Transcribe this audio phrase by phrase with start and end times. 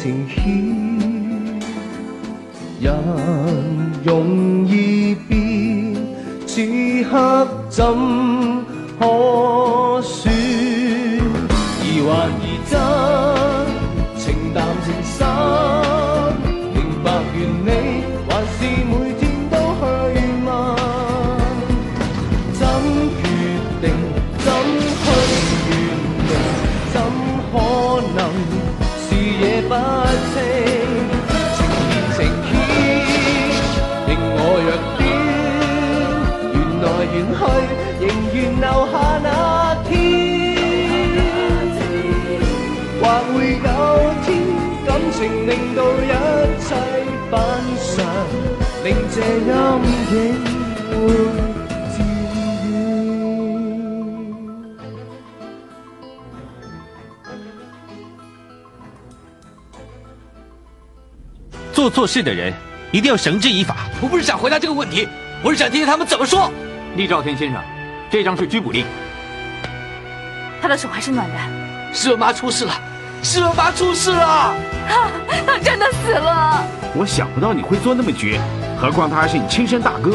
[0.00, 0.69] 情意，
[34.06, 34.68] 令我弱
[34.98, 35.00] 點。
[36.54, 37.40] 緣來緣去，
[38.00, 38.04] 仍
[38.34, 39.26] 願留下那
[39.88, 39.90] 天。
[43.00, 43.68] 或會有
[44.24, 44.28] 天，
[44.86, 46.12] 感情令到一
[46.60, 46.68] 切
[47.30, 47.32] 反
[47.94, 47.98] 常，
[48.84, 49.16] 令這
[49.48, 49.52] 陰
[50.12, 50.16] 影
[62.00, 62.50] 做事的人
[62.92, 63.76] 一定要绳之以法。
[64.00, 65.06] 我不是想回答这个问题，
[65.42, 66.50] 我是想听听他们怎么说。
[66.96, 67.60] 厉兆天先生，
[68.10, 68.86] 这张是拘捕令。
[70.62, 72.72] 他的手还是暖的，是我妈出事了，
[73.22, 74.54] 是我妈出事了。
[75.46, 76.64] 他真的死了。
[76.94, 78.40] 我想不到你会做那么绝，
[78.80, 80.12] 何况他还是你亲生大哥。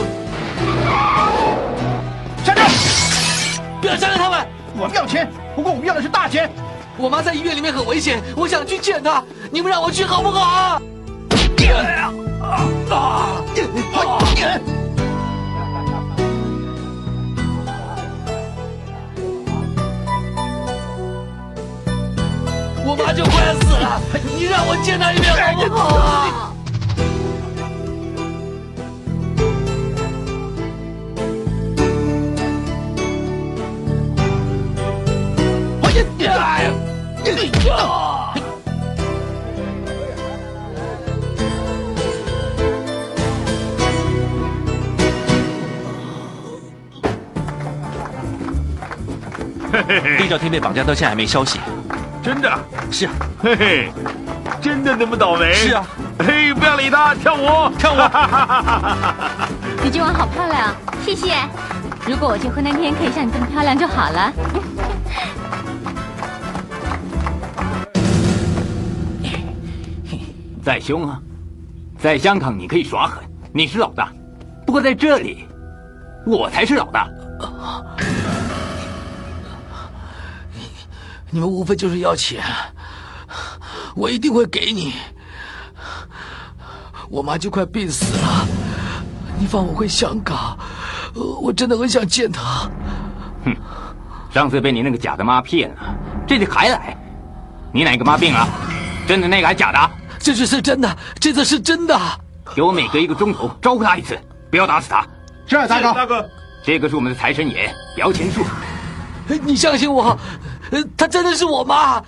[2.43, 2.63] 站住！
[3.79, 4.47] 不要伤害他们！
[4.75, 6.49] 我们要钱，不过我们要的是大钱。
[6.97, 10.81] 我妈在医院里面很危险，我想去见她，你们让我去好不好啊？
[22.87, 23.99] 我妈就快死了，
[24.37, 26.53] 你让我见她一面好不好啊？
[35.81, 38.14] 我也哎呀！
[49.75, 50.17] 哎呀！
[50.19, 51.59] 厉兆天被绑架到现在还没消息。
[52.23, 52.51] 真的？
[52.91, 53.91] 是啊，嘿嘿，
[54.61, 55.53] 真的那么倒霉？
[55.53, 55.85] 是啊。
[56.19, 57.97] 嘿，不要理他，跳舞，跳舞。
[59.83, 60.73] 你今晚好漂亮，
[61.05, 61.35] 谢谢。
[62.07, 64.33] 如果我结婚那天可以像你这么漂亮就好了。
[70.63, 71.19] 再凶啊！
[71.99, 74.05] 在香港你可以耍狠，你是老大；
[74.65, 75.47] 不过在这里，
[76.25, 77.07] 我才是老大。
[81.35, 82.41] 你们无非就是要钱，
[83.93, 84.93] 我一定会给你。
[87.09, 88.47] 我妈就快病死了，
[89.37, 90.57] 你放我回香港，
[91.41, 92.71] 我真的很想见她。
[93.43, 93.53] 哼，
[94.33, 95.93] 上次被你那个假的妈骗了，
[96.25, 96.97] 这次还来。
[97.73, 98.47] 你哪个妈病了？
[99.05, 99.91] 真的那个还假的？
[100.17, 101.99] 这次是真的，这次是真的。
[102.55, 104.17] 给我每隔一个钟头招呼他一次，
[104.49, 105.05] 不要打死他。
[105.47, 106.29] 是大哥，大哥，
[106.63, 108.41] 这个是我们的财神爷摇钱树。
[109.43, 110.15] 你相信我，
[110.97, 112.01] 她真的是我妈。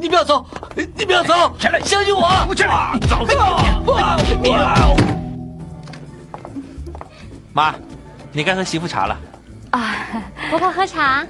[0.00, 2.28] 你不要走，你不要走，起来，相信我。
[2.48, 2.64] 我去，
[3.08, 3.24] 走
[7.52, 7.74] 妈，
[8.32, 9.18] 你该喝媳妇茶了。
[9.70, 9.94] 啊，
[10.50, 11.26] 婆婆喝茶。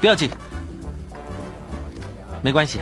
[0.00, 0.30] 不要紧，
[2.42, 2.80] 没关系。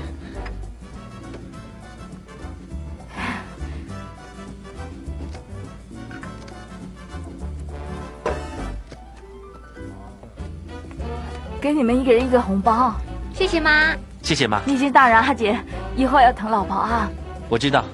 [11.62, 12.93] 给你们一个人一个红包，
[13.32, 13.94] 谢谢妈。
[14.20, 15.56] 谢谢妈，你已经大人，阿姐，
[15.94, 17.09] 以后要疼老婆啊。
[17.49, 17.85] 我知道。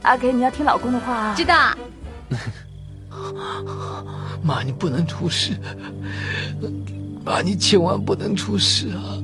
[0.00, 1.34] 阿给，你要听老公的话啊。
[1.36, 1.54] 知道。
[4.42, 5.52] 妈，你不能出事，
[7.22, 9.19] 妈，你千万不能出事啊！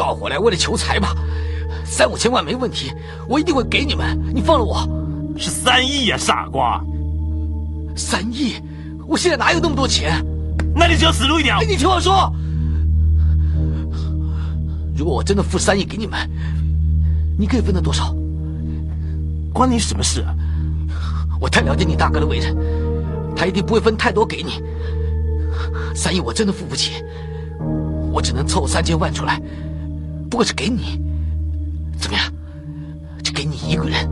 [0.00, 1.14] 抓我回来，为了求财吧？
[1.84, 2.90] 三五千万没问题，
[3.28, 4.18] 我一定会给你们。
[4.34, 4.88] 你放了我。
[5.36, 6.82] 是三亿呀，傻瓜！
[7.94, 8.54] 三亿？
[9.06, 10.24] 我现在哪有那么多钱？
[10.74, 11.60] 那你只要死路一条。
[11.60, 12.32] 你听我说，
[14.96, 16.18] 如果我真的付三亿给你们，
[17.38, 18.16] 你可以分得多少？
[19.52, 20.34] 关你什么事啊？
[21.38, 22.56] 我太了解你大哥的为人，
[23.36, 24.62] 他一定不会分太多给你。
[25.94, 27.04] 三亿我真的付不起，
[28.10, 29.38] 我只能凑三千万出来，
[30.30, 31.02] 不过是给你。
[31.98, 32.24] 怎么样？
[33.22, 34.08] 就给你一个人。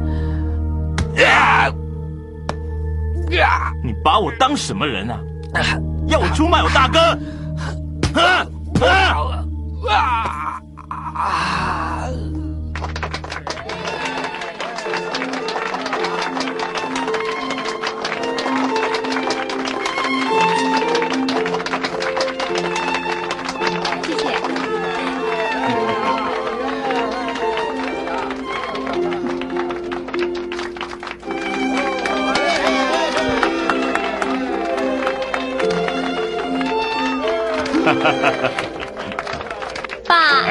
[3.82, 5.18] 你把我当什么人啊？
[6.08, 7.18] 要我出卖我大哥？
[8.74, 8.84] 谢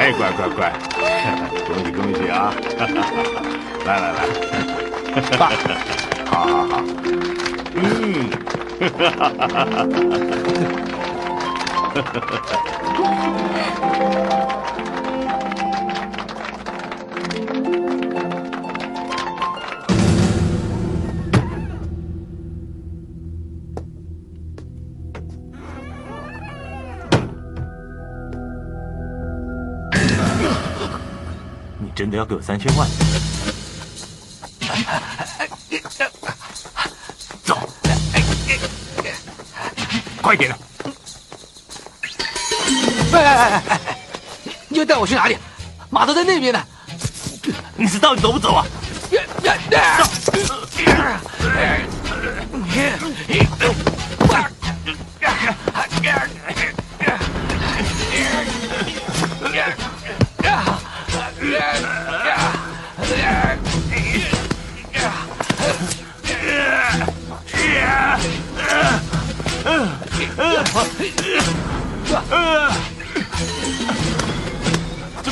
[0.08, 0.72] 哎，乖乖乖，
[1.66, 2.50] 恭喜恭喜啊！
[3.84, 4.20] 来来来，
[5.36, 5.50] 爸，
[6.32, 6.80] 好好好，
[7.74, 8.30] 嗯，
[31.80, 32.88] 你真的要给我三千万？
[37.44, 37.56] 走，
[40.20, 40.58] 快点的！
[43.12, 43.80] 哎哎哎哎！
[44.68, 45.38] 你要带我去哪里？
[45.88, 46.60] 码头在那边呢。
[47.76, 48.66] 你是到底走不走啊？
[49.40, 49.48] 这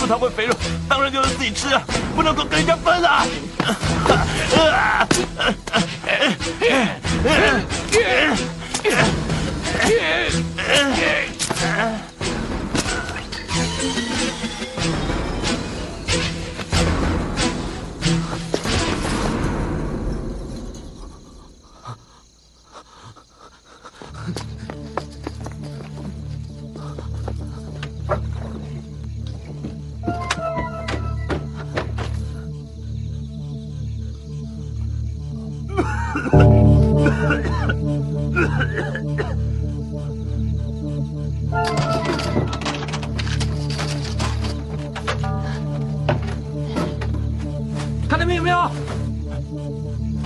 [0.08, 0.54] 它会肥肉，
[0.88, 1.82] 当然就是自己吃啊，
[2.14, 3.26] 不能够跟人家分啊！
[4.06, 4.26] 看
[7.24, 7.65] 那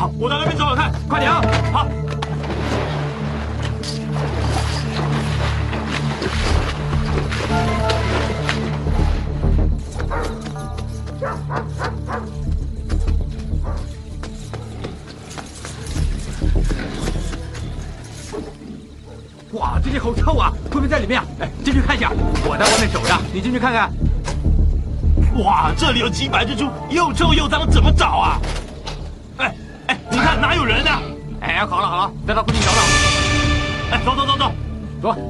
[0.01, 1.43] 好，我到那边找找看，快点啊！
[1.71, 1.87] 好。
[19.53, 20.51] 哇，这里好臭啊！
[20.71, 21.27] 会不会在里面啊？
[21.41, 22.11] 哎，进去看一下。
[22.47, 23.93] 我在外面守着，你进去看看。
[25.45, 28.41] 哇，这里有几百只猪，又臭又脏，怎么找啊？
[30.51, 30.91] 还，有人呢、
[31.43, 32.81] 哎，好了好了，带到附近找找。
[33.93, 34.53] 哎，走走走走，
[35.01, 35.30] 走。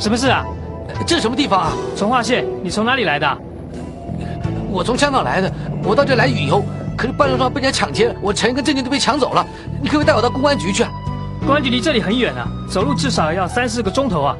[0.00, 0.44] 什么事啊？
[1.06, 1.72] 这是什么地方啊？
[1.94, 3.38] 从化县，你从哪里来的？
[4.70, 5.52] 我从香港来的，
[5.84, 6.64] 我到这来旅游，
[6.96, 9.46] 可是半路上被人家抢劫，我钱跟证件都被抢走了。
[9.82, 10.90] 你可不可以带我到公安局去啊？
[11.46, 14.36] 公安局离这里很远啊，走路至少要三四个钟头啊。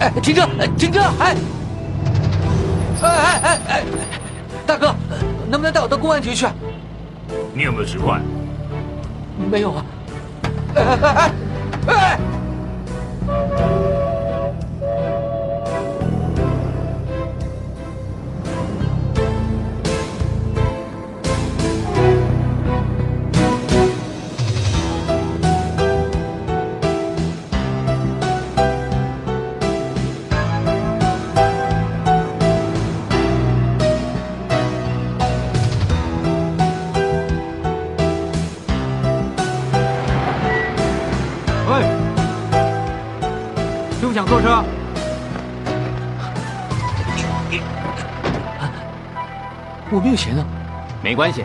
[0.00, 0.42] 哎，停车！
[0.58, 1.00] 哎停车！
[1.18, 1.34] 哎，
[3.00, 3.82] 哎哎哎哎，
[4.66, 4.94] 大哥，
[5.48, 6.54] 能不能带我到公安局去啊？
[7.54, 8.20] 你有没有十块？
[9.50, 9.86] 没有啊。
[10.74, 11.32] 哎哎哎
[11.86, 12.18] 哎
[50.14, 50.46] 我没有钱啊，
[51.02, 51.44] 没关系，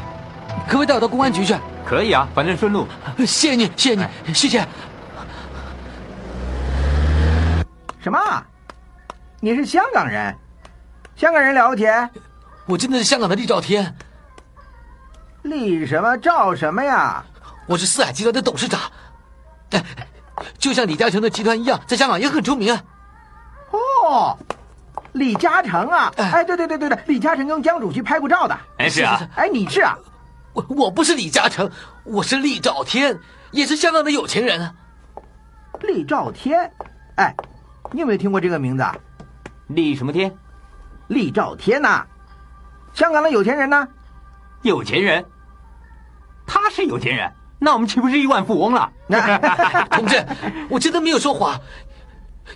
[0.68, 1.56] 可不可以带我到公安局去？
[1.84, 2.88] 可以啊，反正顺路。
[3.18, 4.60] 谢谢你，谢谢你，谢谢。
[8.00, 8.20] 什么？
[9.40, 10.36] 你是香港人？
[11.16, 11.86] 香港人了不起？
[12.68, 13.96] 我真的是香港的厉兆天，
[15.42, 17.24] 厉什么赵什么呀？
[17.66, 18.80] 我是四海集团的董事长，
[19.72, 19.84] 哎，
[20.60, 22.84] 就像李嘉诚的集团一样，在香港也很出名啊。
[23.72, 24.38] 哦，
[25.20, 26.12] 李嘉诚啊！
[26.16, 28.58] 哎，对对对对对，李嘉诚跟江主席拍过照的。
[28.78, 29.98] 哎，是啊，哎，你是啊？
[30.54, 31.70] 我我不是李嘉诚，
[32.06, 33.20] 我是厉兆天，
[33.52, 34.74] 也是香港的有钱人啊。
[35.82, 36.72] 厉兆天，
[37.16, 37.36] 哎，
[37.92, 38.96] 你有没有听过这个名字啊？
[39.68, 40.34] 厉什么天？
[41.08, 42.06] 厉兆天呐、
[42.94, 43.88] 香港的有钱人呢？
[44.62, 45.26] 有钱人？
[46.48, 48.90] 他是有钱人，那我们岂不是亿万富翁了？
[49.92, 50.26] 同志，
[50.70, 51.60] 我真的没有说谎，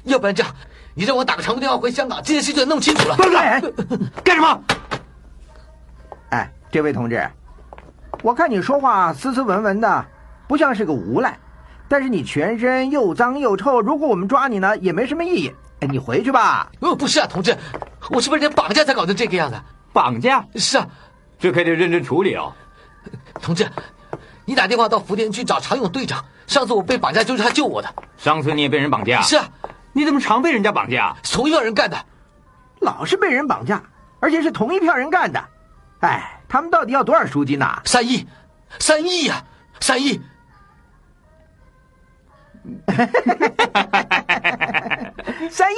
[0.05, 0.55] 要不然这样，
[0.96, 3.16] 你让我打个长途电话回香港，这件事就弄清楚了。
[3.38, 3.62] 哎
[4.24, 4.64] 干什么？
[6.30, 7.28] 哎，这位同志，
[8.22, 10.06] 我看你说话斯斯文文的，
[10.48, 11.38] 不像是个无赖，
[11.88, 15.52] 但是你全身又脏又臭，如果我们抓你呢，也没什么意义。
[15.80, 16.72] 哎，你回去吧。
[16.80, 17.58] 呃，不是啊，同志，
[18.12, 19.60] 我是被人绑架才搞成这个样子。
[19.92, 20.46] 绑架？
[20.56, 20.88] 是啊，
[21.40, 22.54] 这可得认真处理哦。
[23.42, 23.68] 同志，
[24.46, 26.24] 你打电话到福田去找常勇队长。
[26.46, 27.94] 上次我被绑架就是他救我的。
[28.18, 29.22] 上次你也被人绑架？
[29.22, 29.46] 是啊，
[29.94, 31.16] 你怎么常被人家绑架？
[31.24, 32.06] 同一票人干的，
[32.82, 33.82] 老是被人绑架，
[34.20, 35.44] 而且是同一票人干的。
[36.02, 38.28] 哎，他们到底要多少赎金呢、三亿，
[38.80, 39.44] 三亿呀、
[39.80, 40.22] 三亿。
[45.50, 45.76] 三亿。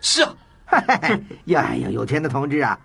[0.00, 0.34] 是啊。
[1.46, 2.78] 呀呀，有钱的同志啊！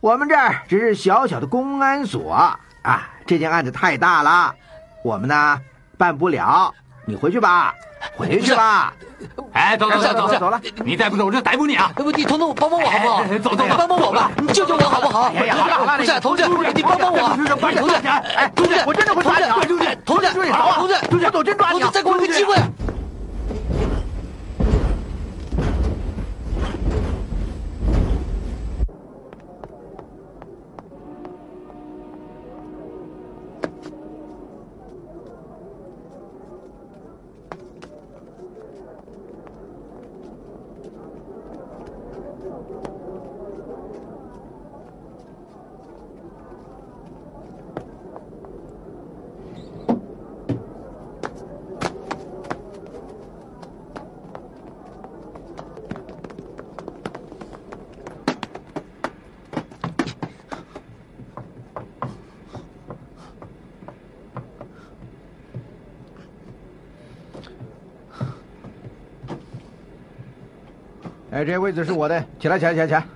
[0.00, 4.54] 我们这儿只是小小的公安所啊，这件案子太大了，
[5.02, 5.60] 我们呢
[5.98, 6.74] 办不了。
[7.06, 7.74] 你回去吧，
[8.16, 8.94] 回去吧。
[9.52, 11.90] 哎，走走走走走了，你再不走，我就逮捕你啊！
[11.94, 13.24] 不，你同志帮帮我好不好？
[13.42, 15.24] 走走，帮帮我吧，你救救我好不好？
[15.24, 17.94] 好了好了，不是同志，你帮帮我，同志，
[18.36, 19.56] 哎，同志，我真的会抓你啊！
[19.60, 20.44] 同志，同志，同志，
[20.78, 21.90] 同志，同志，我真抓你啊！
[21.92, 22.54] 再给我一个机会。
[71.40, 73.06] 哎，这位置是我的，起来，起来，起来，起来。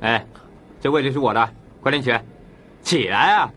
[0.00, 0.26] 哎，
[0.80, 1.50] 这位置是我的，
[1.82, 2.24] 快点起来，
[2.82, 3.52] 起来啊！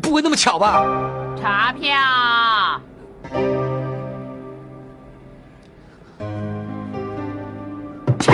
[0.00, 0.84] 不会那么巧吧？
[1.40, 1.96] 查票。
[8.18, 8.32] 切！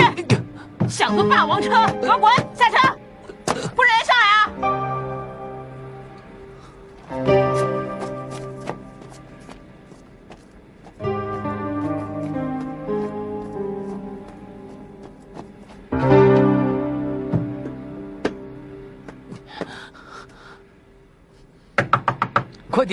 [0.89, 1.69] 想坐霸王车，
[2.01, 2.84] 给我滚下车！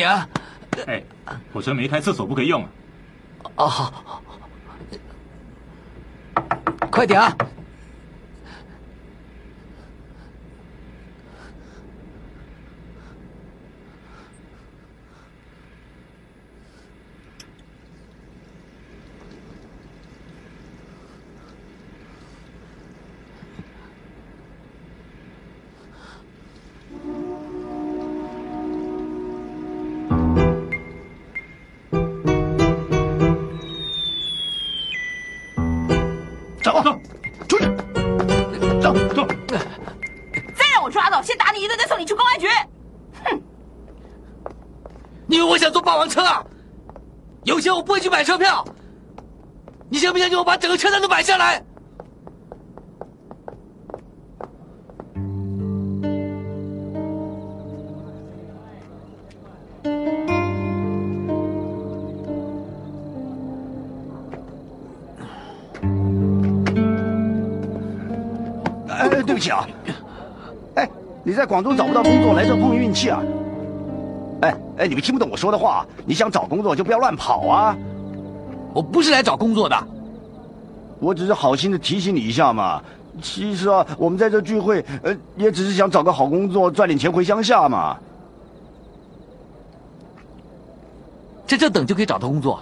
[0.09, 0.29] 啊！
[0.87, 1.03] 哎，
[1.53, 2.69] 火车没开，厕所不可以用啊。
[3.57, 4.23] 哦，好，
[6.91, 7.37] 快点啊！
[45.33, 46.45] 你以为我想坐霸王车啊？
[47.45, 48.63] 有钱我不会去买车票。
[49.89, 51.65] 你相不相信我把整个车站都买下来？
[68.91, 69.67] 哎，对不起啊。
[70.75, 70.87] 哎，
[71.25, 73.23] 你在广州找不到工作，来这碰运气啊？
[74.83, 75.87] 哎哎，你们听不懂我说的话？
[76.05, 77.77] 你想找工作就不要乱跑啊！
[78.75, 79.87] 我不是来找工作的，
[80.99, 82.83] 我只是好心的提醒你一下嘛。
[83.23, 87.97] 其实啊，我们在这聚会，呃，也只是想找个好工作，赚点钱回乡下嘛。
[91.47, 92.59] 在这等就可以找到工作？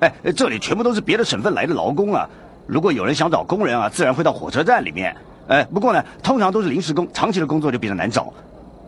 [0.00, 2.28] 哎，这里全部都是别的省份来的劳工啊。
[2.66, 5.16] 如果有人想找工人啊，自然会到火车站里面。
[5.46, 8.32] 哎，不过呢，通常都是临时工，长期的工作就比较难找。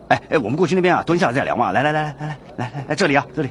[0.09, 1.71] 哎哎，我们过去那边啊，蹲下来再聊嘛。
[1.71, 3.49] 来来来来来来来来来，这里啊，这里，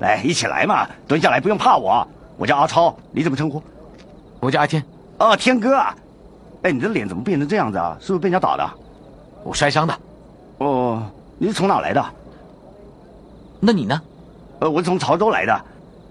[0.00, 2.06] 来一起来嘛，蹲下来不用怕我。
[2.36, 3.62] 我叫阿超，你怎么称呼？
[4.40, 4.84] 我叫阿天。
[5.18, 5.94] 哦，天哥啊。
[6.62, 7.96] 哎，你的脸怎么变成这样子啊？
[8.00, 8.70] 是不是被人家打的？
[9.44, 9.94] 我摔伤的。
[10.58, 11.02] 哦，
[11.38, 12.04] 你是从哪来的？
[13.60, 14.00] 那你呢？
[14.58, 15.64] 呃，我是从潮州来的。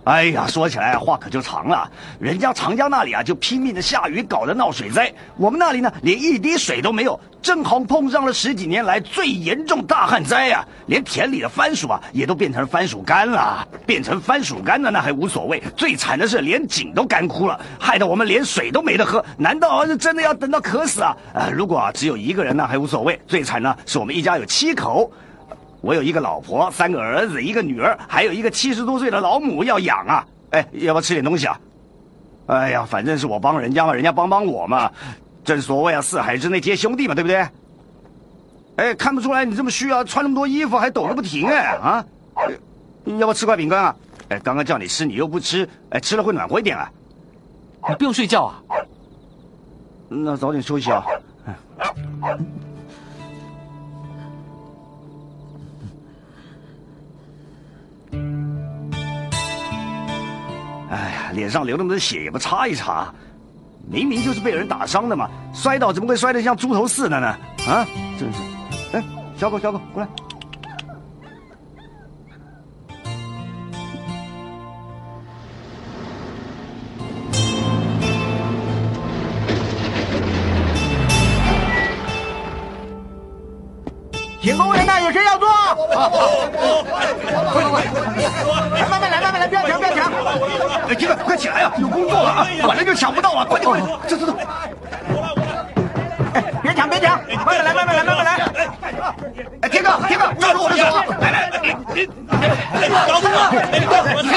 [0.05, 1.89] 哎呀，说起来话可就长了。
[2.19, 5.13] 人家长江那里啊，就拼命的下雨，搞得闹水灾。
[5.37, 13.67] 我们那里呢，连一滴水都没有，正好碰上了十几年来最严重大旱灾呀、连田里的番薯啊，也都变成番薯干了。
[13.85, 19.23] 变成番薯干了那还无所谓，最惨的是连井都干枯了，害得我们连水都没得喝。
[19.37, 21.15] 难道是真的要等到渴死啊？
[21.33, 25.11] 呃，如果只有一个人呢还无所谓，最惨呢是我们一家有七口。
[25.81, 30.25] 我有一个老婆，三个儿子，一个女儿，还有一个七十多岁的老母要养啊！
[30.51, 31.59] 哎，要不要吃点东西啊？
[32.47, 34.91] 哎呀，反正是我帮人家嘛，人家帮帮我嘛。
[35.43, 37.47] 正所谓啊，四海之内皆兄弟嘛，对不对？
[38.77, 42.05] 哎，看不出来你这么虚啊，穿那么多衣服还抖个不停哎啊！
[43.05, 43.95] 要不要吃块饼干啊？
[44.29, 46.91] 哎，刚刚叫你吃你又不吃，哎，吃了会暖和一点啊。
[47.87, 48.61] 你不用睡觉啊？
[50.09, 51.05] 那早点休息啊。
[60.89, 63.13] 哎呀，脸上流那么多血也不擦一擦，
[63.87, 67.27] 明明就是被人打伤的嘛，摔倒怎么会摔得像猪头似的呢？
[67.67, 67.85] 啊，
[68.19, 68.39] 真是！
[68.93, 69.03] 哎，
[69.37, 70.09] 小狗，小狗，过来。
[84.41, 85.47] 请工人呐，有谁要做？
[87.51, 87.83] 快快快！
[88.73, 90.23] 来，慢慢来，慢慢来，不要抢，不要
[90.67, 90.81] 抢！
[90.89, 91.71] 哎，天哥，快起来啊！
[91.77, 92.47] 有工作了啊！
[92.67, 93.45] 晚了就抢不到啊！
[93.47, 93.71] 快点，
[94.07, 94.35] 走走走！
[96.33, 97.19] 哎，别抢，别抢！
[97.45, 98.31] 慢慢来，慢慢来，慢慢来！
[99.61, 101.03] 哎，天哥，天哥，抓住我的手啊！
[101.19, 102.07] 来来，你你，
[103.07, 103.29] 老公！
[103.71, 104.17] 你看什么？
[104.21, 104.29] 对不起，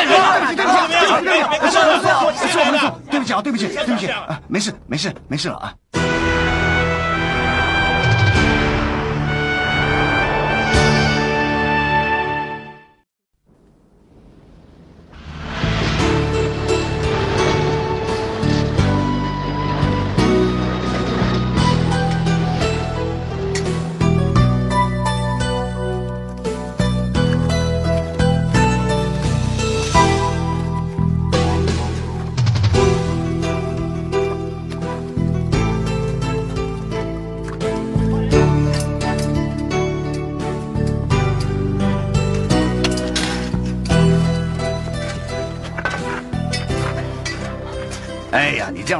[0.57, 0.77] 对不起，
[1.25, 5.73] 对不起，是我们的错，是我们的错，对不起啊，对不起，对不起啊，没事，没事，没事了啊。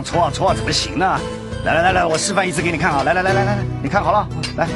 [0.03, 1.19] 样搓啊搓啊怎么行呢？
[1.65, 3.05] 来来来来，我示范一次给你看啊！
[3.05, 4.67] 来来来来来来，你看好了，来，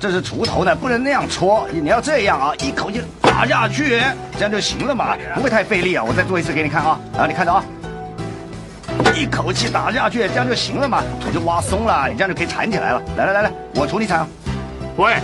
[0.00, 4.00] 这是锄头呢，不能那样搓，你要这样啊，一口气打下去，
[4.38, 6.02] 这样就行了嘛，不会太费力啊。
[6.02, 7.62] 我再做一次给你看啊，啊，你看着啊，
[9.14, 13.02] 一口气打下去，这样就行了嘛，土就挖松了，你这样就可以铲起来了。
[13.18, 14.26] 来来来来，我锄你铲啊。
[14.96, 15.16] 喂，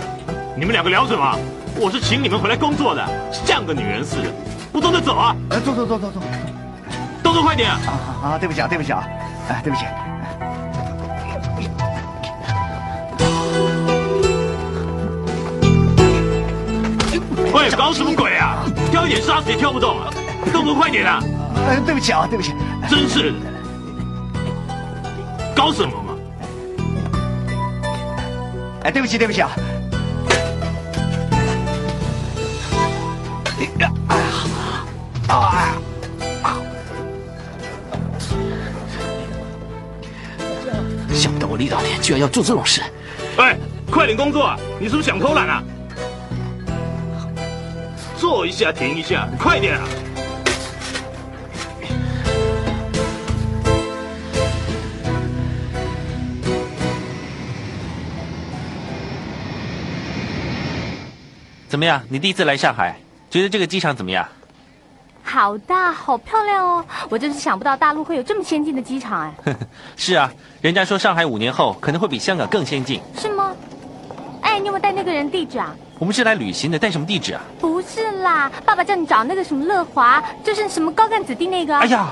[0.55, 1.35] 你们两个聊什么？
[1.77, 4.29] 我是请你们回来工作的，像个女人似的，
[4.71, 5.35] 不动就走啊！
[5.49, 6.21] 哎，走走走走走，
[7.35, 7.79] 动作快点啊！
[7.85, 7.91] 啊
[8.23, 9.05] 啊，对不起啊，对不起啊，
[9.49, 9.83] 哎，对不起。
[17.53, 18.63] 喂，搞什么鬼啊？
[18.89, 20.09] 跳一点沙子也跳不动啊！
[20.53, 21.19] 动作快点啊！
[21.67, 22.53] 哎，对不起啊，对不起，
[22.89, 23.37] 真是的，
[25.53, 26.15] 搞什么嘛？
[28.83, 29.49] 哎，对不起，对不起啊。
[41.55, 42.81] 我李老天居然要做这种事。
[43.37, 43.57] 哎，
[43.89, 44.59] 快点工作啊！
[44.77, 45.63] 你是不是想偷懒啊？
[48.17, 49.87] 坐一下，停一下，你快点啊！
[61.69, 62.03] 怎么样？
[62.09, 64.27] 你第一次来上海，觉得这个机场怎么样？
[65.27, 66.85] 好大，好漂亮哦！
[67.09, 69.33] 我真是想不到大陆会有这么先进的机场哎。
[69.97, 73.01] 是啊，人家说上海五年后可能会比香港更先进。
[73.17, 73.53] 是吗？
[74.41, 75.75] 哎，你有没有带那个人地址啊？
[75.97, 77.41] 我们是来旅行的，带什么地址啊？
[77.59, 81.75] 不是啦，爸爸叫你找那个什么乐华，就是什么高干子弟那个。
[81.75, 82.11] 哎呀，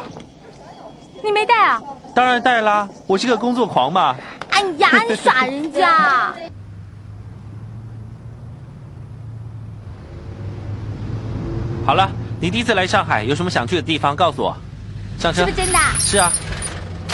[1.23, 1.82] 你没带啊？
[2.15, 4.15] 当然带啦，我是个工作狂嘛。
[4.49, 6.34] 哎呀， 你耍人家！
[11.86, 12.10] 好了，
[12.43, 14.53] 你第一次来上海，有什么想去的地方，告诉我。
[15.17, 15.45] 上车。
[15.45, 15.79] 是不是真的？
[15.97, 16.29] 是啊。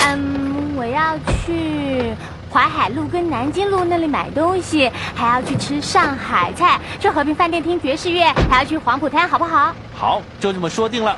[0.08, 1.16] 嗯，我要
[1.46, 2.12] 去
[2.52, 9.72] 淮海路跟南京路那里买东西，还要去吃上海菜，去和平饭店听爵士乐，还要去黄浦滩，好不好？
[9.96, 11.16] 好，就这么说定了。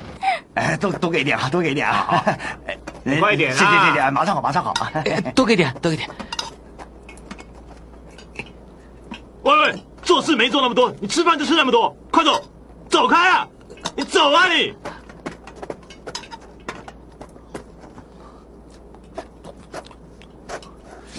[0.52, 2.22] 哎，多多给点啊，多给点啊！
[3.20, 3.56] 快点啊！
[3.56, 4.74] 谢谢谢谢，马上好，马上好。
[5.34, 6.06] 多给点，多给点。
[9.44, 12.42] 喂喂，做事没做那么多，你吃饭就吃那么多，快走，
[12.96, 13.46] 走开啊！
[13.94, 14.74] 你走啊你！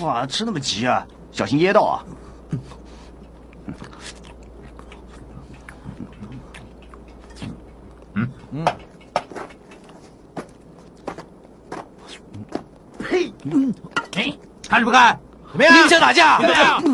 [0.01, 2.03] 哇，吃那么急啊，小心噎到啊！
[8.15, 8.65] 嗯嗯。
[13.07, 13.71] 嘿，嗯，
[14.15, 14.35] 哎，
[14.67, 15.19] 看什么看？
[15.57, 15.85] 怎么样？
[15.85, 16.37] 你想打架？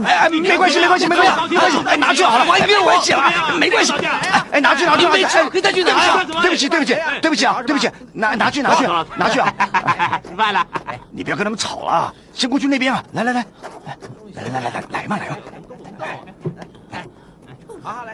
[0.05, 3.21] 哎哎，没关系，没关系，没关系，没关系，哎，拿去好了，没关系了，
[3.59, 3.93] 没关系。
[4.51, 6.23] 哎，拿去，拿去，没吃，可以再去拿呀。
[6.41, 8.85] 对不起，对不起，对不起啊，对不起，拿拿去，拿去，
[9.17, 9.53] 拿去啊！
[10.23, 10.65] 吃饭了，
[11.11, 13.03] 你不要跟他们吵了，先过去那边啊！
[13.11, 13.45] 来来来，
[14.35, 15.37] 来来来来来来嘛来嘛！
[17.83, 18.13] 好来。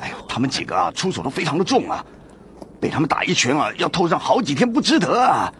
[0.00, 2.02] 哎呀，他们几个啊，出手都非常的重啊，
[2.80, 5.52] 被他们打一拳啊，要透上好几天不值得啊！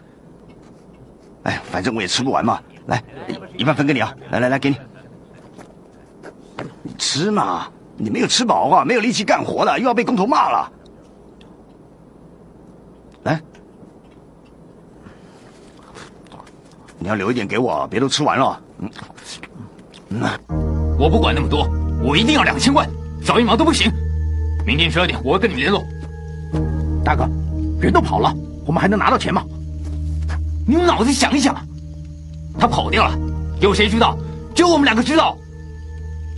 [1.43, 3.03] 哎，反正我也吃不完嘛，来，
[3.57, 4.15] 一半分给你啊！
[4.31, 4.77] 来来来，给你，
[6.83, 7.67] 你吃嘛！
[7.97, 10.71] 你没有吃饱啊，没有力气干活了，又要被工头骂了。
[13.23, 13.41] 来，
[16.97, 18.61] 你要留一点给我，别都吃完了。
[18.79, 18.89] 嗯，
[20.09, 20.21] 嗯，
[20.97, 21.67] 我不管那么多，
[22.01, 22.89] 我一定要两千万，
[23.21, 23.91] 少一毛都不行。
[24.65, 25.83] 明天十二点我会跟你们联络。
[27.03, 27.27] 大哥，
[27.81, 28.33] 人都跑了，
[28.65, 29.43] 我们还能拿到钱吗？
[30.65, 31.55] 你用脑子想一想，
[32.59, 33.17] 他跑掉了，
[33.61, 34.17] 有谁知道？
[34.55, 35.37] 只有我们两个知道。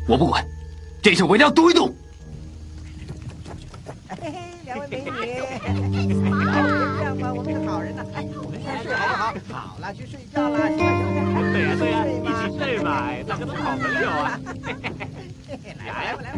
[0.08, 0.46] 我不管，
[1.02, 1.96] 这事我一定要赌一赌。
[4.10, 4.34] 嘿嘿，
[4.66, 5.10] 两位美女，
[6.98, 9.60] 这样吧，我们是好人呐，哎，我们先睡好不好？
[9.60, 14.40] 好了，去睡觉了，对呀对呀，一起睡吧，大家都好朋友啊。
[15.78, 16.36] 来吧来吧。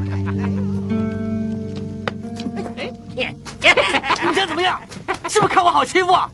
[3.15, 4.79] 你想怎么样？
[5.27, 6.29] 是不是看我好欺负啊？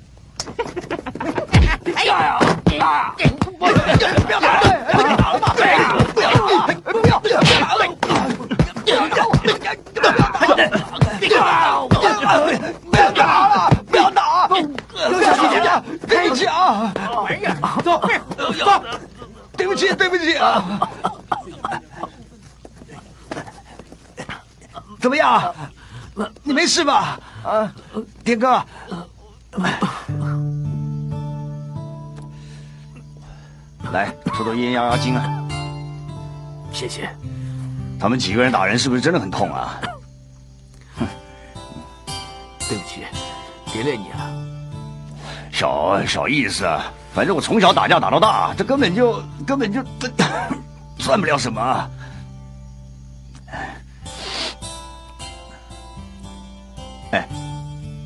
[1.95, 2.39] 哎呀！
[2.65, 3.13] 哎呀！
[3.57, 4.65] 不要打了！
[4.93, 5.43] 不要打了！
[6.13, 6.67] 不要打了！
[6.93, 6.99] 不要！
[6.99, 7.07] 不要！
[7.07, 7.19] 不要！
[7.19, 7.87] 不要打了！
[11.19, 12.29] 不要打！
[12.91, 13.69] 不要打！
[13.87, 14.47] 不要打！
[15.09, 15.55] 刘小姐，
[16.07, 16.51] 赔钱！
[17.27, 18.01] 哎呀，走
[18.53, 18.71] 走！
[19.55, 20.63] 对不起，对不起啊！
[24.99, 25.53] 怎么样？
[26.43, 27.19] 你没事吧？
[27.43, 27.71] 啊，
[28.23, 28.61] 天哥。
[33.91, 35.43] 来，抽抽烟压压惊啊！
[36.71, 37.09] 谢谢。
[37.99, 39.79] 他们几个人打人是不是真的很痛啊？
[40.97, 41.07] 哼，
[42.67, 43.03] 对不起，
[43.73, 44.31] 连累你了。
[45.51, 49.83] 小小意思啊，反正我从小打架打到大，这根本就根本就
[50.99, 51.89] 算不了什么。
[57.11, 57.27] 哎，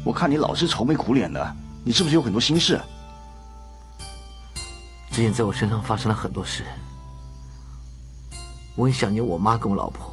[0.05, 2.79] 我看你老是愁眉苦脸的，你是不是有很多心事？
[5.21, 6.65] 之前在我身上发生了很多事，
[8.75, 10.11] 我很想念我妈跟我老婆，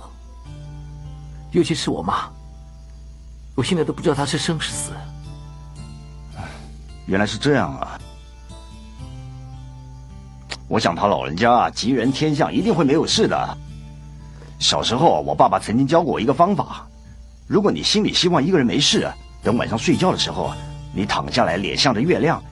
[1.51, 2.29] 尤其是我妈，
[3.55, 4.93] 我现在都不知道她是生是死。
[7.07, 7.99] 原来是这样啊！
[10.69, 13.59] 我想他老人家，吉人天相，一定会没有事的。
[14.59, 16.87] 小时候，我爸爸曾经教过我一个方法：
[17.47, 19.11] 如果你心里希望一个人没事，
[19.43, 20.53] 等晚上睡觉的时候，
[20.95, 22.45] 你躺下来，脸向着月亮，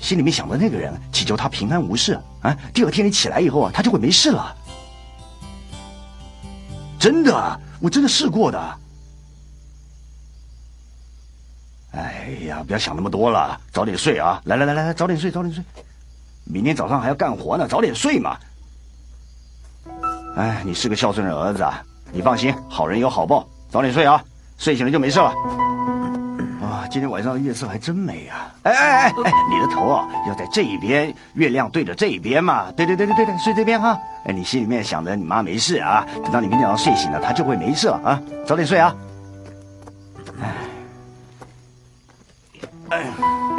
[0.00, 2.56] 心里面想着那个人，祈求他平安无事啊。
[2.72, 4.56] 第二天你起来以后啊，他就会没事了。
[6.98, 8.78] 真的，我真的试过的。
[11.92, 14.40] 哎呀，不要想那么多了，早点睡啊！
[14.44, 15.62] 来来来来来，早点睡，早点睡。
[16.44, 18.38] 明天早上还要干活呢，早点睡嘛。
[20.36, 21.82] 哎，你是个孝顺的儿子啊！
[22.12, 24.22] 你放心，好人有好报，早点睡啊，
[24.56, 25.32] 睡醒了就没事了。
[26.90, 28.52] 今天晚上的月色还真美啊！
[28.64, 32.72] 哎哎哎哎，你的头啊要在这一边，月亮对着这一边嘛。
[32.72, 33.96] 对对对对对对，睡这边哈。
[34.24, 38.20] 哎，你心里面想着你妈没事啊，等到你明天早上睡醒了，她就会没事了啊。
[38.44, 38.92] 早点睡啊。
[42.88, 43.49] 哎哎。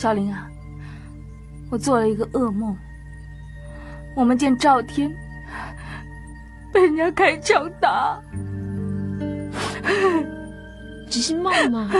[0.00, 0.48] 小林啊，
[1.70, 2.74] 我做了一个噩梦。
[4.16, 5.14] 我们见赵天
[6.72, 8.18] 被人家开枪打，
[11.06, 11.90] 只是梦嘛。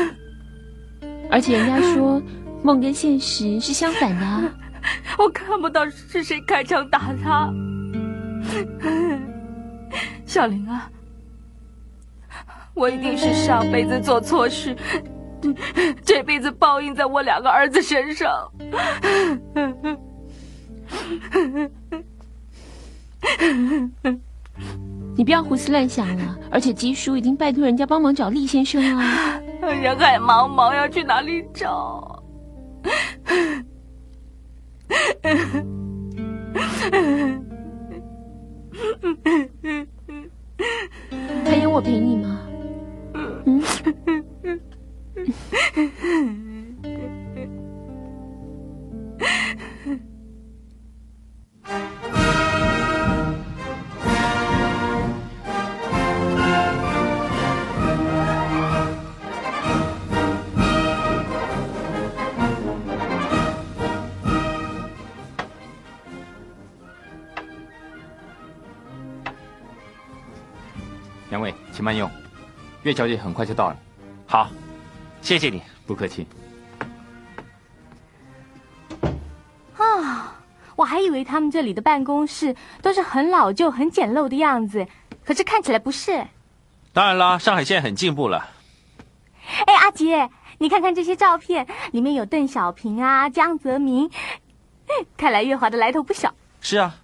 [1.30, 2.22] 而且人家说
[2.62, 4.50] 梦跟现实是相反的啊。
[5.18, 7.52] 我看不到是谁开枪打他。
[10.24, 10.90] 小林啊，
[12.72, 14.74] 我一定是上辈子做错事。
[16.04, 18.50] 这辈子报应在我两个儿子身上。
[25.16, 29.04] 你不要胡思乱想了，而且吉叔已经拜托人家帮忙找厉先生了。
[29.82, 32.22] 人海茫茫，要去哪里找？
[41.44, 42.40] 还有我陪你吗？
[43.46, 43.62] 嗯。
[71.30, 72.10] 两位，请慢用，
[72.82, 73.76] 岳小姐很快就到了。
[74.26, 74.50] 好。
[75.22, 76.26] 谢谢你，不客气。
[79.76, 80.34] 啊，
[80.76, 84.86] 我还以为他们这里的办公室都是很老旧、很简陋的样子，
[85.24, 86.26] 可是看起来不是。
[86.92, 88.50] 当然啦，上海现在很进步了。
[89.66, 90.28] 哎，阿杰，
[90.58, 94.10] 你看看这些照片，里面有邓小平啊、江泽民，
[95.16, 96.34] 看来月华的来头不小。
[96.60, 96.96] 是啊，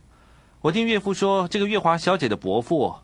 [0.62, 2.96] 我听岳父说，这个月华小姐的伯父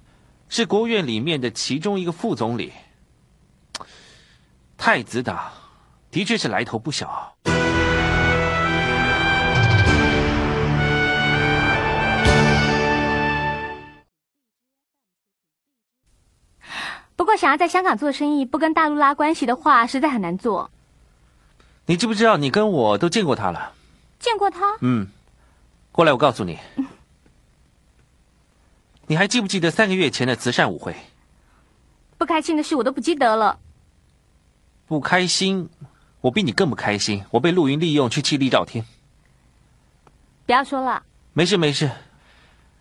[0.49, 2.73] 是国务院里面的其中一个副总理。
[4.85, 5.53] 太子党
[6.11, 7.37] 的确是来头不小，
[17.15, 20.69] 不过想要在香港做生意，不跟大陆拉关系的话，实在很难做。
[21.87, 23.75] 你知不知道，你跟我都见过他了？
[24.19, 24.77] 见过他？
[24.81, 25.07] 嗯，
[25.93, 26.59] 过来，我告诉你，
[29.07, 30.97] 你还记不记得三个月前的慈善舞会？
[32.19, 33.61] 不开心的事我都不记得了。
[34.93, 35.71] 不开心，
[36.21, 37.25] 我比你更不开心。
[37.31, 38.85] 我被陆云利用去气厉兆天。
[40.45, 41.03] 不要说了。
[41.33, 41.91] 没事没事。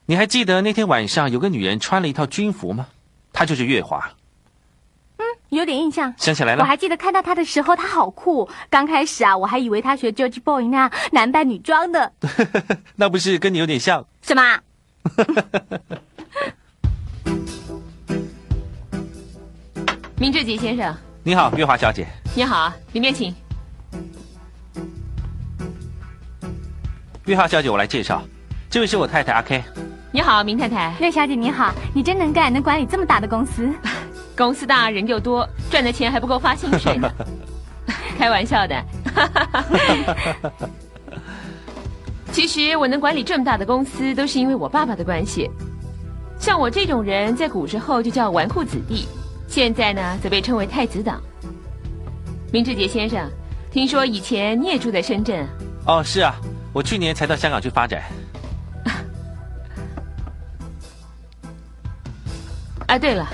[0.08, 2.88] 你还记得那天晚上有个女人穿了一套军服吗？
[3.32, 4.12] 她就是月华。
[5.20, 6.14] 嗯，有点印象。
[6.18, 8.50] 想起来了我还记得看到她的时候，她好酷。
[8.70, 12.12] 刚开始啊，我还以为她学 George Boy 那样男扮女装的。
[12.98, 14.06] 那不是跟你有点像？
[14.22, 14.60] 什么？
[20.20, 22.08] 明志杰先生，你好，月华小姐。
[22.36, 23.32] 你好，里面请。
[27.26, 28.24] 月华小姐，我来介绍，
[28.72, 29.64] 这位是我太太阿 K。
[30.12, 30.96] 你好，明太太。
[31.00, 33.72] 月小姐你好，你真能干，能管理这么大的公司。
[34.36, 37.08] 公司大人又多，赚的钱还不够发薪水呢。
[38.18, 38.84] 开玩笑的。
[42.32, 45.48] 其实我能管理这么大的公司，都是因为我爸爸的关系。
[46.40, 49.08] 像我这种人，在古时候就叫纨绔子弟，
[49.52, 51.22] 现在呢，则被称为太子党。
[52.54, 53.30] 明志杰先生，
[53.70, 55.48] 听说以前你也住在深圳啊？
[55.88, 56.34] 哦，是啊，
[56.72, 58.02] 我去年才到香港去发展。
[62.88, 63.28] 啊，对了，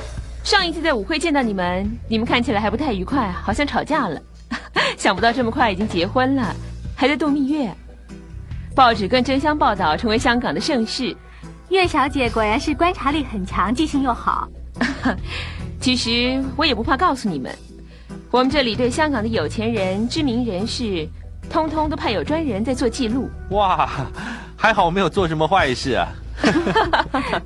[0.44, 4.20] 上一次在舞会见到你们，你们看起来还不太愉快，好像吵架了。
[4.98, 6.52] 想不到这么快已经结婚了，
[6.96, 7.72] 还在度蜜月。
[8.74, 11.16] 报纸更争相报道，成为香港的盛事。
[11.70, 14.50] 岳小姐果然是观察力很强，记性又好。
[15.88, 17.58] 其实我也不怕告诉你们，
[18.30, 21.08] 我们这里对香港的有钱人、知名人士，
[21.50, 23.30] 通通都派有专人在做记录。
[23.52, 23.90] 哇，
[24.58, 26.10] 还好我没有做什么坏事啊。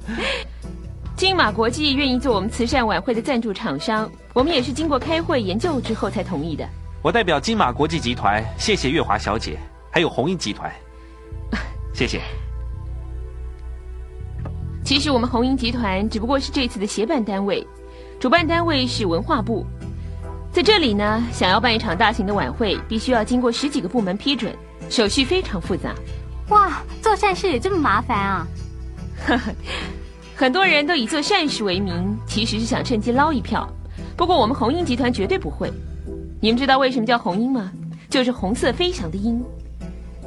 [1.15, 6.67] 金马国际愿意做我们慈善晚会的赞助厂商，我们也是经过开会研究之后才同意的。
[7.03, 9.55] 我代表金马国际集团，谢谢月华小姐，
[9.91, 10.67] 还有红鹰集团。
[11.93, 12.19] 谢谢。
[14.83, 17.63] 其实我们红鹰集团只不过是这次的协办单位，
[18.22, 19.65] 主办单位是文化部。
[20.51, 24.55] 在这里呢，想要办一场大型的晚会，必须要经过十几个部门批准，
[24.91, 25.95] 手续非常复杂。
[26.49, 28.47] 哇，做善事也这么麻烦啊！
[30.38, 33.67] 很多人都以做善事为名，其实是想趁机捞一票。
[34.15, 35.74] 不过我们红鹰集团绝对不会。
[36.39, 37.72] 你们知道为什么叫红鹰吗？
[38.07, 39.43] 就是红色飞翔的鹰。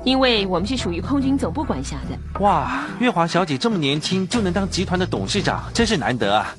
[0.02, 2.40] 因为我们是属于空军总部管辖的。
[2.40, 6.56] 哇，月华小姐这么年轻就能当集团的董事长，真是难得啊！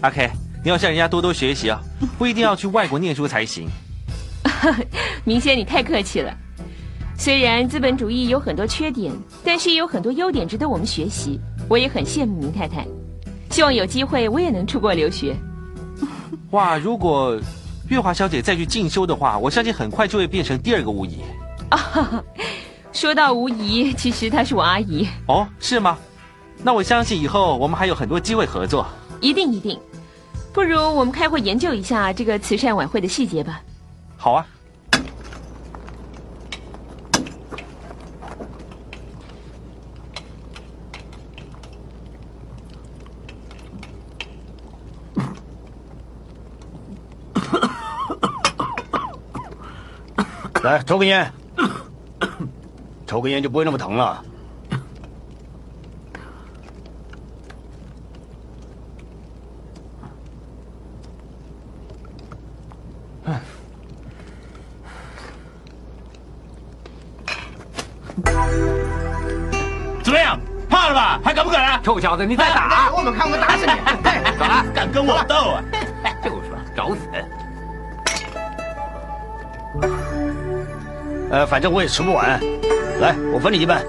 [0.00, 0.28] 阿 K，
[0.62, 1.80] 你要向人家多多学习啊，
[2.18, 3.68] 不一定要去外国念书才行。
[5.24, 6.32] 明先，你太客气了。
[7.18, 9.12] 虽然资本主义有很多缺点，
[9.44, 11.38] 但是也有很多优点值得我们学习。
[11.68, 12.86] 我也很羡慕明太太，
[13.50, 15.36] 希望有机会我也能出国留学。
[16.50, 17.38] 哇，如果
[17.88, 21.18] 月华小姐再去进修的话，我相信很快就会变成第二个吴姨。
[21.70, 22.22] 啊。
[22.92, 25.08] 说到吴姨，其实她是我阿姨。
[25.26, 25.96] 哦，是吗？
[26.62, 28.86] 那我相信以后我们还有很多机会合作。
[29.20, 29.78] 一定一定。
[30.52, 33.60] 不如我们开会研究一下这个慈善晚会的细节吧。
[34.16, 34.46] 好啊。
[50.62, 51.32] 来，抽根烟。
[53.06, 54.22] 抽根烟就不会那么疼了。
[71.82, 72.92] 臭小子，你再打！
[72.96, 73.72] 我们看我打死你！
[74.38, 75.64] 走了，敢跟我斗啊？
[76.22, 77.00] 就说找死！
[81.30, 82.40] 呃，反正我也吃不完。
[83.00, 83.82] 来，我分你一半。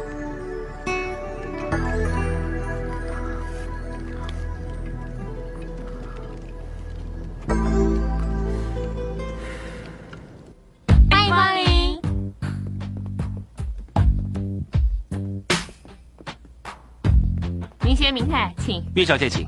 [18.95, 19.47] 岳小姐，请。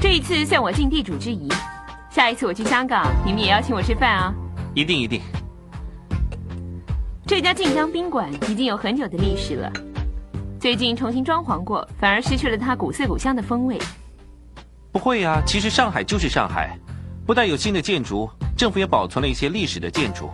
[0.00, 1.48] 这一次算我尽地主之谊。
[2.08, 4.32] 下一次我去香港，你们也要请我吃饭啊！
[4.74, 5.20] 一定一定。
[7.26, 9.72] 这家晋江宾馆已经有很久的历史了，
[10.60, 13.76] 最近重新装潢过，反而失去了它古色古香的风味。
[14.92, 16.78] 不会呀，其实上海就是上海，
[17.26, 20.30] 不但有新的建筑，政府也保存了一些历史的建筑。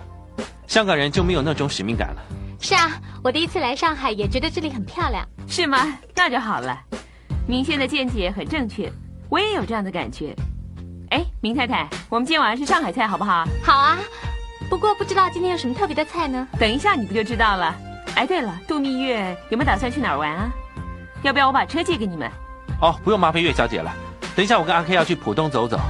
[0.69, 2.23] 香港人就没有那种使命感了。
[2.61, 5.27] 是啊，我第一次来上海也觉得这里很漂亮。
[5.49, 5.99] 是吗？
[6.15, 6.79] 那就好了。
[7.47, 8.93] 明仙的见解很正确，
[9.31, 10.37] 我也有这样的感觉。
[11.11, 13.47] 哎，明太太，我们今天晚上吃上海菜好不好？
[13.65, 13.97] 好啊，
[14.69, 16.47] 不过不知道今天有什么特别的菜呢？
[16.59, 17.75] 等一下你不就知道了。
[18.15, 20.51] 哎，对了，度蜜月有没有打算去哪儿玩啊？
[21.23, 22.31] 要不要我把车借给你们？
[22.83, 23.91] 哦，不用麻烦岳小姐了。
[24.37, 25.81] 等一下我跟阿 K 要去浦东走走，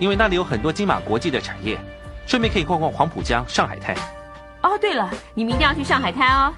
[0.00, 1.78] 因为那里有很多金马国际的产业，
[2.26, 3.94] 顺便可以逛逛黄浦江、上海滩。
[4.76, 6.52] 哦，对了，你们一定要去上海滩哦。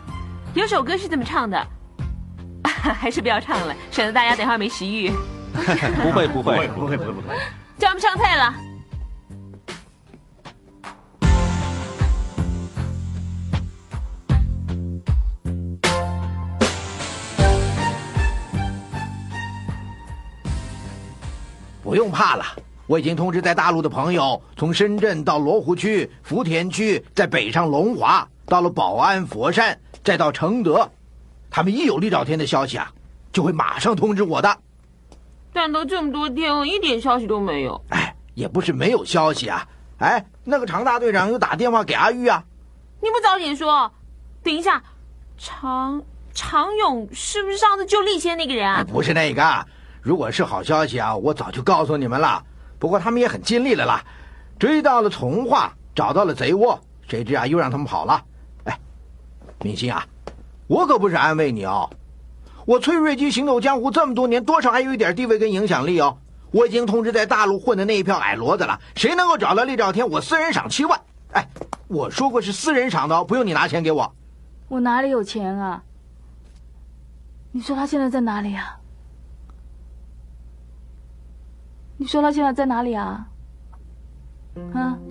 [0.53, 1.65] 有首歌是这么唱的：
[2.67, 5.09] 还是不要唱了，省得大家等会儿没食欲。
[6.03, 7.37] 不会不会不会不会不会。
[7.79, 8.53] 叫我们上菜了。
[21.85, 22.45] 不用怕了，
[22.89, 30.91] 我已经通知在大陆的朋友，从深圳到罗湖区、福田区，再北上龙华，到了宝安、佛山，再到承德，
[31.51, 32.91] 他们一有厉兆天的消息啊，
[33.31, 34.59] 就会马上通知我的。
[35.53, 37.79] 但都这么多天了，一点消息都没有。
[37.91, 39.69] 哎，也不是没有消息啊。
[39.99, 42.43] 哎，那个常大队长又打电话给阿玉啊。
[43.03, 43.93] 你不早点说？
[44.43, 44.83] 等一下，
[45.37, 48.83] 常常勇是不是上次救立先那个人啊？
[48.91, 49.67] 不是那个。
[50.01, 52.43] 如果是好消息啊，我早就告诉你们了。
[52.79, 54.05] 不过他们也很尽力了啦，
[54.59, 58.23] 追到了从化，找到了贼窝，谁知啊又让他们跑了。
[58.65, 58.79] 哎，
[59.63, 60.07] 明星啊，
[60.67, 61.91] 我可不是安慰你哦。
[62.65, 66.19] 我崔瑞基行走江湖这么多年，多少还有一点地位跟影响力哦。
[66.51, 71.01] 我已经通知在大陆混的那一票矮骡子了，谁能够找到厉兆天，我私人赏七万。
[71.33, 71.49] 哎，
[71.89, 74.15] 我说过是私人赏的，不用你拿钱给我。
[74.69, 75.83] 我哪里有钱啊？
[77.51, 78.79] 你说他现在在哪里啊？
[82.01, 83.27] 你说他现在在哪里啊？
[84.73, 84.95] 啊？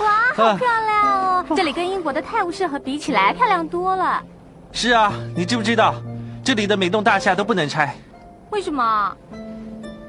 [0.00, 1.44] 哇，好漂亮哦！
[1.56, 4.20] 这里跟英国的泰晤士河比起来，漂亮多了。
[4.72, 5.94] 是啊，你知不知道，
[6.42, 7.94] 这里的每栋大厦都不能拆？
[8.50, 9.16] 为什么？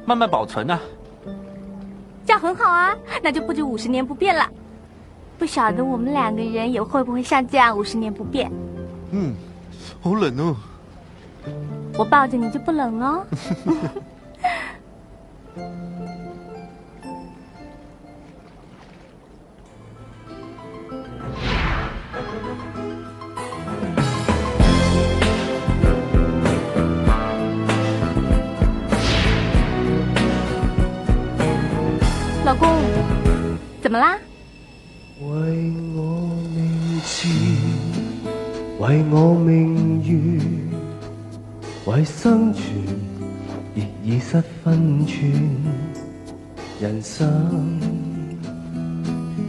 [0.03, 0.79] 慢慢保存呢。
[2.25, 4.49] 这样很好啊，那就不止五十年不变了。
[5.37, 8.51] 不晓得我们两个人也会不会像这样五十年不变？
[9.11, 9.35] 嗯，
[10.01, 10.55] 好冷哦。
[11.97, 13.25] 我抱着你就不冷哦。
[32.45, 32.67] 老公，
[33.81, 34.17] 怎么啦？
[35.21, 35.27] 为
[35.95, 37.29] 我名字，
[38.79, 40.41] 为我名誉，
[41.85, 42.65] 为生存
[43.73, 45.31] 亦已失分寸。
[46.81, 47.79] 人生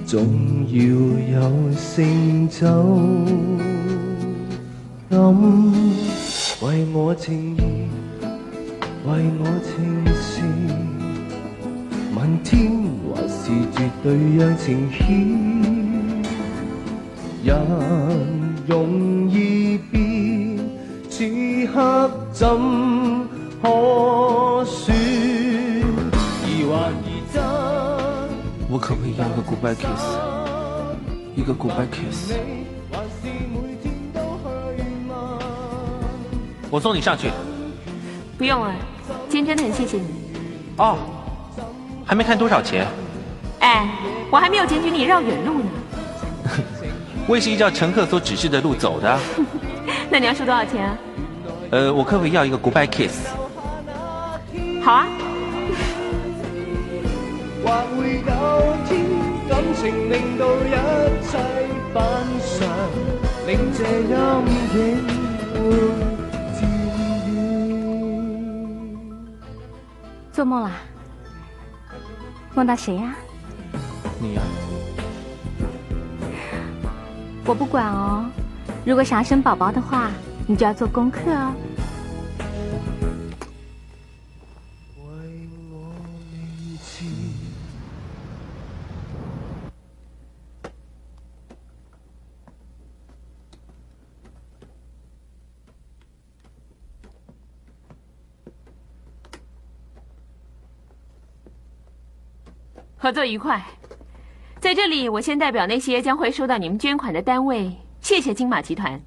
[0.07, 2.64] 总要有成就
[5.11, 5.18] 感，
[6.62, 7.88] 为我情义，
[9.05, 10.84] 为我情事。
[12.25, 12.72] 问天
[13.14, 15.05] 还是绝对让情牵，
[17.45, 17.55] 人
[18.66, 20.59] 容易变，
[21.11, 21.22] 此
[21.66, 22.49] 刻怎
[23.61, 24.95] 可说？
[26.49, 27.43] 疑幻疑真，
[28.70, 30.16] 我可不可以要一个 goodbye kiss？
[31.37, 32.33] 一个 goodbye kiss。
[36.70, 37.31] 我送你上去。
[38.39, 38.75] 不用了，
[39.29, 40.07] 今天真的很谢谢你。
[40.79, 41.14] 哦。
[42.07, 42.87] 还没看多少钱？
[43.61, 43.89] 哎，
[44.31, 45.65] 我还没有检举你绕远路呢。
[47.27, 49.19] 我也是依照乘客所指示的路走的。
[50.11, 50.99] 那你要收多少钱啊？
[51.71, 53.29] 呃，我可不可以要一个 goodbye kiss？
[54.83, 55.07] 好啊。
[70.33, 70.71] 做梦啦？
[72.55, 73.15] 梦到谁呀？
[74.21, 74.43] 你呀。
[77.45, 78.25] 我不管哦。
[78.85, 80.11] 如果想要生宝宝的话，
[80.47, 81.53] 你就要做功课哦。
[103.05, 103.63] 合作愉快，
[104.61, 108.99] 在这里，我先代表那些将会收到你们捐款的单位，谢谢金马集团。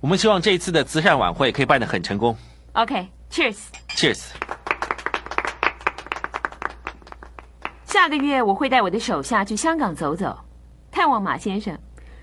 [0.00, 2.34] 我们希望这一次的慈善晚会可以办得很成功。
[2.72, 3.58] OK，Cheers，Cheers。
[3.90, 4.22] Cheers。
[7.84, 10.34] 下个月我会带我的手下去香港走走，
[10.90, 11.78] 探望马先生，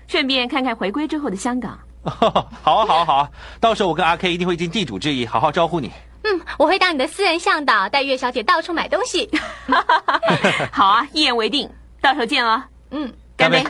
[0.08, 1.78] 顺便看看回归之后的香港。
[2.02, 3.30] 好啊，好啊，好啊！
[3.60, 5.92] 到时候我跟阿 K 一定会尽地主之谊，好好招呼你。
[6.22, 9.30] 嗯，我会当你的私人向导，带月小姐到处买东西。
[10.70, 11.68] 好啊，一言为定，
[12.00, 12.62] 到时候见哦。
[12.90, 13.64] 嗯，干杯。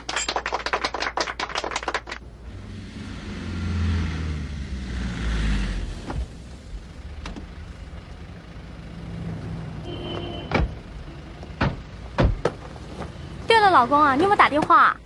[13.47, 14.97] 对了，老公啊，你有没有打电话？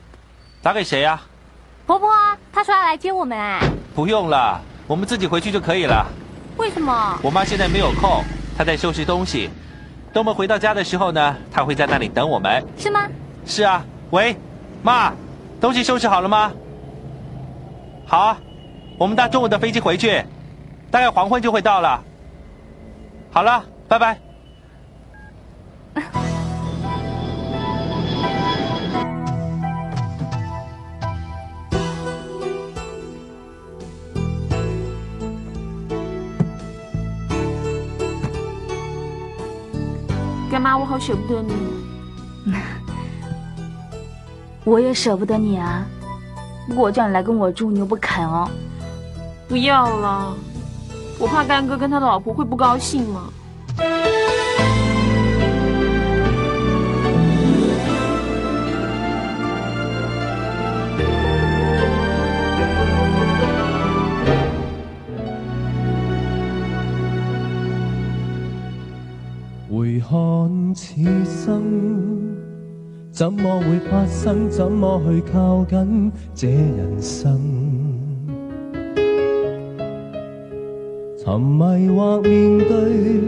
[0.62, 1.20] 打给谁呀？
[1.86, 2.11] 婆婆，
[2.53, 3.61] 她说要来接我们哎。
[3.95, 6.07] 不用了，我们自己回去就可以了。
[6.57, 7.19] 为什么？
[7.23, 8.23] 我妈现在没有空，
[8.57, 9.51] 她在收拾东西。
[10.13, 12.65] 等我们回到家的时候呢，她会在那里等我们。
[12.79, 13.09] 是吗？
[13.45, 14.37] 是啊，喂，
[14.83, 15.13] 妈，
[15.61, 16.53] 东西收拾好了吗？
[18.07, 18.39] 好啊，
[18.99, 20.23] 我们搭中午的飞机回去，
[20.91, 22.03] 大概黄昏就会到了。
[23.33, 24.19] 好了，拜拜。
[40.95, 41.53] 我舍不得你。
[44.62, 45.84] 我也舍不得你啊，
[46.68, 48.49] 不过我叫你来跟我住，你又不肯哦。
[49.49, 50.32] 不要了，
[51.18, 53.24] 我怕干哥跟他的老婆会不高兴嘛。
[73.15, 74.51] 怎麼會發生？
[74.51, 77.41] 怎麼去靠近這人生？
[81.25, 83.23] 沉迷或面對，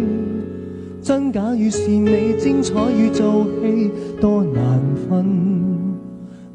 [1.01, 5.25] 真假與善美，精彩與做戲，多難分。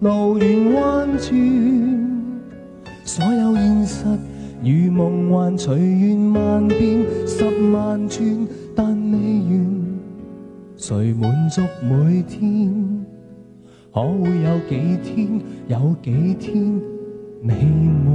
[0.02, 1.32] 路圓彎轉，
[3.06, 4.18] 所有現實
[4.62, 9.82] 如夢幻，隨緣萬變，十萬轉，但未完。
[10.76, 13.06] 誰滿足每天？
[13.94, 15.42] 可会有幾天？
[15.68, 16.82] 有幾天
[17.42, 17.54] 美
[18.06, 18.10] 滿？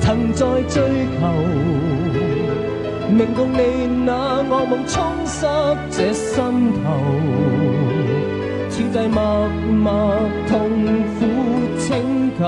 [0.00, 0.82] 曾在追
[1.18, 1.26] 求，
[3.08, 4.94] 明共你那惡夢沖
[5.24, 5.38] 濕
[5.90, 6.36] 這心
[6.84, 6.84] 頭，
[8.68, 10.54] 此際默默痛
[11.18, 11.24] 苦
[11.78, 11.86] 請
[12.38, 12.42] 求，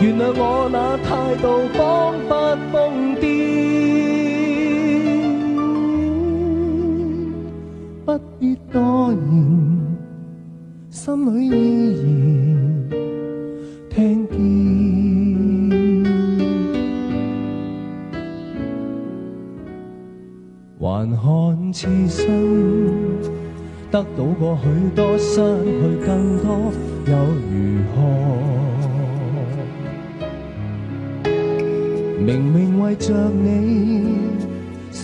[0.00, 0.42] 原谅我
[0.72, 1.08] 那態
[1.42, 1.78] 度彷
[2.26, 2.30] 佛
[2.72, 3.39] 疯癫。
[8.72, 9.18] 多言，
[10.90, 11.50] 心里依
[12.02, 12.06] 然
[13.90, 14.38] 聽見。
[20.78, 22.26] 還看此生，
[23.90, 24.62] 得到過許
[24.94, 26.72] 多，失去更多，
[27.06, 27.12] 又
[27.50, 27.52] 如
[27.94, 27.98] 何？
[32.24, 34.19] 明明為着你。